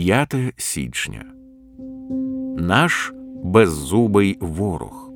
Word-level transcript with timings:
5 0.00 0.34
січня. 0.56 1.24
Наш 2.58 3.12
беззубий 3.44 4.38
ворог. 4.40 5.10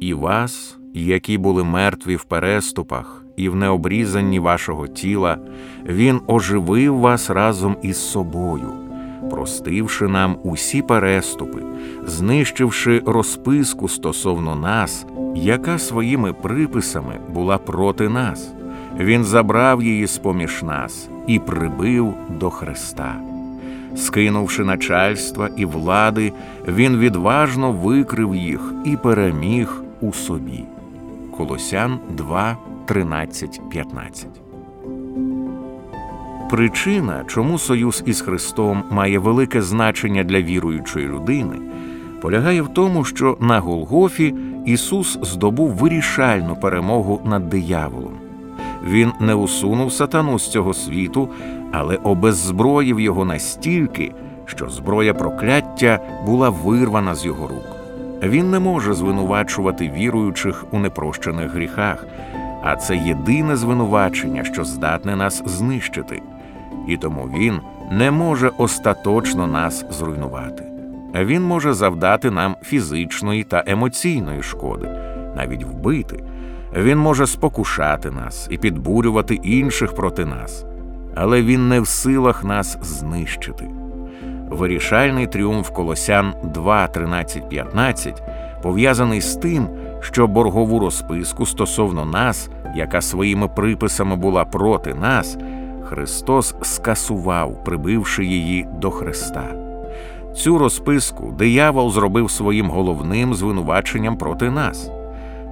І 0.00 0.14
вас, 0.14 0.78
які 0.94 1.38
були 1.38 1.64
мертві 1.64 2.16
в 2.16 2.24
переступах 2.24 3.24
і 3.36 3.48
в 3.48 3.56
необрізанні 3.56 4.38
вашого 4.38 4.86
тіла, 4.86 5.38
Він 5.84 6.20
оживив 6.26 6.98
вас 6.98 7.30
разом 7.30 7.76
із 7.82 7.96
собою, 7.96 8.72
простивши 9.30 10.08
нам 10.08 10.38
усі 10.44 10.82
переступи, 10.82 11.62
знищивши 12.06 13.02
розписку 13.06 13.88
стосовно 13.88 14.56
нас, 14.56 15.06
яка 15.34 15.78
своїми 15.78 16.32
приписами 16.32 17.20
була 17.34 17.58
проти 17.58 18.08
нас. 18.08 18.52
Він 18.98 19.24
забрав 19.24 19.82
її 19.82 20.06
з 20.06 20.18
поміж 20.18 20.62
нас 20.62 21.08
і 21.26 21.38
прибив 21.38 22.14
до 22.30 22.50
Христа. 22.50 23.14
Скинувши 23.96 24.64
начальства 24.64 25.48
і 25.56 25.64
влади, 25.64 26.32
він 26.68 26.96
відважно 26.96 27.72
викрив 27.72 28.34
їх 28.34 28.74
і 28.84 28.96
переміг 28.96 29.82
у 30.00 30.12
собі. 30.12 30.64
Колосян 31.36 31.98
2, 32.10 32.56
13, 32.86 33.60
15 33.70 34.26
Причина, 36.50 37.24
чому 37.26 37.58
союз 37.58 38.02
із 38.06 38.20
Христом 38.20 38.82
має 38.90 39.18
велике 39.18 39.62
значення 39.62 40.24
для 40.24 40.40
віруючої 40.42 41.08
людини, 41.08 41.56
полягає 42.22 42.62
в 42.62 42.68
тому, 42.68 43.04
що 43.04 43.36
на 43.40 43.60
Голгофі 43.60 44.34
Ісус 44.66 45.18
здобув 45.22 45.70
вирішальну 45.70 46.56
перемогу 46.56 47.20
над 47.24 47.48
дияволом. 47.48 48.15
Він 48.84 49.12
не 49.20 49.34
усунув 49.34 49.92
сатану 49.92 50.38
з 50.38 50.48
цього 50.48 50.74
світу, 50.74 51.28
але 51.72 51.96
обеззброїв 51.96 53.00
його 53.00 53.24
настільки, 53.24 54.12
що 54.44 54.68
зброя 54.68 55.14
прокляття 55.14 56.00
була 56.26 56.48
вирвана 56.48 57.14
з 57.14 57.26
його 57.26 57.48
рук. 57.48 57.76
Він 58.22 58.50
не 58.50 58.58
може 58.58 58.94
звинувачувати 58.94 59.90
віруючих 59.90 60.64
у 60.70 60.78
непрощених 60.78 61.50
гріхах, 61.50 62.06
а 62.62 62.76
це 62.76 62.96
єдине 62.96 63.56
звинувачення, 63.56 64.44
що 64.44 64.64
здатне 64.64 65.16
нас 65.16 65.42
знищити, 65.46 66.22
і 66.88 66.96
тому 66.96 67.30
він 67.38 67.60
не 67.90 68.10
може 68.10 68.50
остаточно 68.58 69.46
нас 69.46 69.84
зруйнувати. 69.90 70.64
Він 71.14 71.42
може 71.42 71.72
завдати 71.72 72.30
нам 72.30 72.56
фізичної 72.62 73.44
та 73.44 73.64
емоційної 73.66 74.42
шкоди, 74.42 74.88
навіть 75.36 75.64
вбити. 75.64 76.24
Він 76.74 76.98
може 76.98 77.26
спокушати 77.26 78.10
нас 78.10 78.48
і 78.50 78.58
підбурювати 78.58 79.34
інших 79.34 79.94
проти 79.94 80.24
нас, 80.24 80.64
але 81.14 81.42
він 81.42 81.68
не 81.68 81.80
в 81.80 81.86
силах 81.86 82.44
нас 82.44 82.78
знищити. 82.82 83.70
Вирішальний 84.50 85.26
тріумф 85.26 85.70
Колосян 85.70 86.34
2, 86.44 86.86
13, 86.86 87.48
15 87.48 88.22
пов'язаний 88.62 89.20
з 89.20 89.36
тим, 89.36 89.68
що 90.00 90.26
боргову 90.26 90.78
розписку 90.78 91.46
стосовно 91.46 92.04
нас, 92.04 92.50
яка 92.74 93.00
своїми 93.00 93.48
приписами 93.48 94.16
була 94.16 94.44
проти 94.44 94.94
нас, 94.94 95.38
Христос 95.84 96.54
скасував, 96.62 97.64
прибивши 97.64 98.24
її 98.24 98.68
до 98.80 98.90
Христа. 98.90 99.44
Цю 100.36 100.58
розписку 100.58 101.34
диявол 101.38 101.90
зробив 101.90 102.30
своїм 102.30 102.70
головним 102.70 103.34
звинуваченням 103.34 104.16
проти 104.16 104.50
нас. 104.50 104.90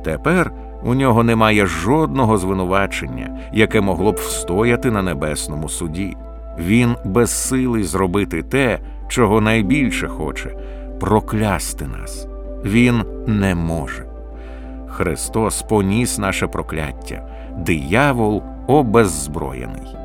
Тепер 0.04 0.52
у 0.84 0.94
нього 0.94 1.22
немає 1.22 1.66
жодного 1.66 2.38
звинувачення, 2.38 3.38
яке 3.52 3.80
могло 3.80 4.12
б 4.12 4.14
встояти 4.14 4.90
на 4.90 5.02
небесному 5.02 5.68
суді. 5.68 6.16
Він 6.58 6.94
безсилий 7.04 7.82
зробити 7.82 8.42
те, 8.42 8.78
чого 9.08 9.40
найбільше 9.40 10.08
хоче 10.08 10.56
проклясти 11.00 11.86
нас. 11.86 12.28
Він 12.64 13.02
не 13.26 13.54
може. 13.54 14.06
Христос 14.88 15.62
поніс 15.62 16.18
наше 16.18 16.46
прокляття, 16.46 17.28
диявол 17.58 18.42
обеззброєний. 18.66 19.96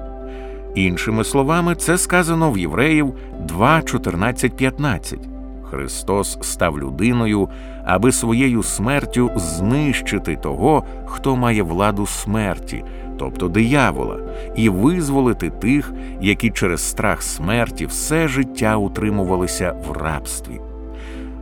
Іншими 0.76 1.24
словами, 1.24 1.76
це 1.76 1.98
сказано 1.98 2.52
в 2.52 2.58
Євреїв 2.58 3.14
2, 3.48 3.82
14, 3.82 4.56
15. 4.56 5.29
Христос 5.70 6.38
став 6.42 6.80
людиною, 6.80 7.50
аби 7.86 8.12
своєю 8.12 8.64
смертю 8.64 9.32
знищити 9.36 10.36
того, 10.36 10.84
хто 11.06 11.36
має 11.36 11.64
владу 11.64 12.06
смерті, 12.06 12.84
тобто 13.20 13.48
диявола, 13.48 14.18
і 14.56 14.70
визволити 14.70 15.50
тих, 15.50 15.94
які 16.22 16.50
через 16.50 16.90
страх 16.90 17.22
смерті 17.22 17.86
все 17.86 18.28
життя 18.28 18.76
утримувалися 18.76 19.76
в 19.88 19.92
рабстві. 19.92 20.62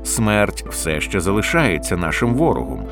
Смерть 0.04 0.66
все 0.70 1.02
ще 1.02 1.20
залишається 1.20 1.98
нашим 1.98 2.34
ворогом, 2.34 2.84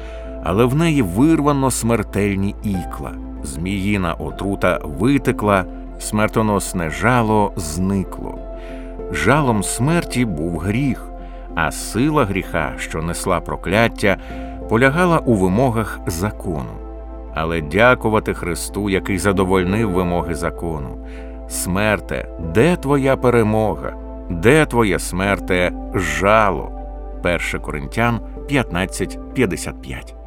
але 0.44 0.66
в 0.66 0.76
неї 0.76 1.02
вирвано 1.02 1.72
смертельні 1.72 2.56
ікла, 2.64 3.12
зміїна 3.44 4.14
отрута 4.14 4.80
витекла, 4.84 5.66
смертоносне 6.00 6.90
жало 6.90 7.54
зникло. 7.56 8.40
Жалом 9.12 9.64
смерті 9.64 10.26
був 10.26 10.58
гріх 10.58 11.10
а 11.56 11.72
сила 11.72 12.26
гріха, 12.26 12.74
що 12.78 13.02
несла 13.02 13.40
прокляття, 13.40 14.18
полягала 14.70 15.18
у 15.18 15.34
вимогах 15.34 16.00
закону. 16.08 16.72
Але 17.36 17.62
дякувати 17.62 18.34
Христу, 18.34 18.90
який 18.90 19.18
задовольнив 19.18 19.92
вимоги 19.92 20.36
закону. 20.36 21.08
Смерте, 21.50 22.30
де 22.54 22.76
твоя 22.76 23.18
перемога? 23.18 23.94
Де 24.30 24.66
твоє 24.66 25.00
смерте 25.00 25.72
жало? 25.96 26.72
1 27.24 27.62
Коринтян 27.62 28.20
15.55 28.50 30.25